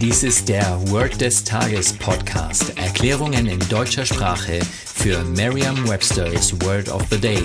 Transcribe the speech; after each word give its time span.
Dies 0.00 0.22
ist 0.22 0.48
der 0.48 0.80
Word 0.90 1.20
des 1.20 1.44
Tages 1.44 1.92
Podcast. 1.92 2.78
Erklärungen 2.78 3.46
in 3.46 3.58
deutscher 3.68 4.06
Sprache 4.06 4.60
für 4.62 5.22
Merriam-Webster's 5.24 6.58
Word 6.62 6.88
of 6.88 7.04
the 7.10 7.20
Day. 7.20 7.42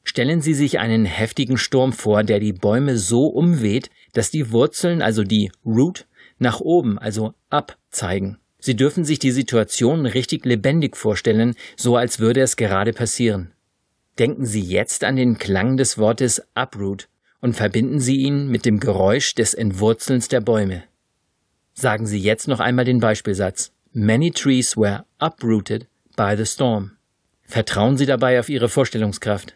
Stellen 0.10 0.42
Sie 0.42 0.56
sich 0.56 0.80
einen 0.80 1.06
heftigen 1.06 1.60
Sturm 1.60 1.94
vor, 1.94 2.24
der 2.24 2.40
die 2.40 2.52
Bäume 2.52 2.98
so 2.98 3.28
umweht, 3.28 3.92
dass 4.14 4.32
die 4.32 4.50
Wurzeln, 4.52 5.04
also 5.04 5.24
die 5.24 5.52
Root, 5.64 6.08
nach 6.40 6.62
oben, 6.62 6.98
also 6.98 7.36
up, 7.52 7.78
zeigen. 7.92 8.40
Sie 8.58 8.76
dürfen 8.76 9.06
sich 9.06 9.20
die 9.20 9.30
Situation 9.30 10.08
richtig 10.08 10.46
lebendig 10.46 10.98
vorstellen, 10.98 11.54
so 11.78 11.96
als 11.96 12.20
würde 12.20 12.42
es 12.42 12.56
gerade 12.56 12.92
passieren. 12.92 13.52
Denken 14.18 14.48
Sie 14.48 14.62
jetzt 14.62 15.04
an 15.04 15.16
den 15.16 15.38
Klang 15.38 15.78
des 15.78 16.00
Wortes 16.00 16.42
uproot 16.56 17.08
und 17.40 17.56
verbinden 17.56 18.00
Sie 18.00 18.16
ihn 18.16 18.48
mit 18.48 18.66
dem 18.66 18.80
Geräusch 18.80 19.36
des 19.36 19.54
Entwurzelns 19.54 20.28
der 20.28 20.42
Bäume. 20.42 20.86
Sagen 21.76 22.08
Sie 22.08 22.18
jetzt 22.18 22.48
noch 22.48 22.60
einmal 22.60 22.86
den 22.86 23.00
Beispielsatz. 23.00 23.73
Many 23.94 24.32
trees 24.32 24.76
were 24.76 25.06
uprooted 25.20 25.86
by 26.18 26.34
the 26.36 26.48
storm. 26.48 26.94
Vertrauen 27.44 27.96
Sie 27.96 28.08
dabei 28.08 28.40
auf 28.40 28.50
Ihre 28.50 28.70
Vorstellungskraft. 28.70 29.56